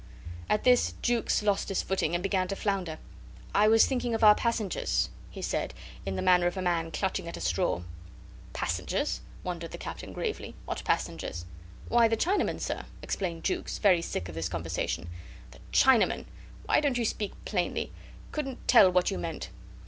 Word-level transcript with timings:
At 0.49 0.63
this 0.63 0.95
Jukes 1.03 1.43
lost 1.43 1.69
his 1.69 1.83
footing 1.83 2.15
and 2.15 2.23
began 2.23 2.47
to 2.47 2.55
flounder. 2.55 2.97
"I 3.53 3.67
was 3.67 3.85
thinking 3.85 4.15
of 4.15 4.23
our 4.23 4.33
passengers," 4.33 5.11
he 5.29 5.43
said, 5.43 5.75
in 6.07 6.15
the 6.15 6.23
manner 6.23 6.47
of 6.47 6.57
a 6.57 6.61
man 6.63 6.89
clutching 6.89 7.27
at 7.27 7.37
a 7.37 7.39
straw. 7.39 7.83
"Passengers?" 8.51 9.21
wondered 9.43 9.69
the 9.69 9.77
Captain, 9.77 10.11
gravely. 10.11 10.55
"What 10.65 10.83
passengers?" 10.83 11.45
"Why, 11.87 12.07
the 12.07 12.17
Chinamen, 12.17 12.59
sir," 12.59 12.85
explained 13.03 13.43
Jukes, 13.43 13.77
very 13.77 14.01
sick 14.01 14.27
of 14.27 14.33
this 14.33 14.49
conversation. 14.49 15.07
"The 15.51 15.59
Chinamen! 15.71 16.25
Why 16.65 16.79
don't 16.79 16.97
you 16.97 17.05
speak 17.05 17.33
plainly? 17.45 17.91
Couldn't 18.31 18.67
tell 18.67 18.89
what 18.89 19.11
you 19.11 19.19
meant. 19.19 19.49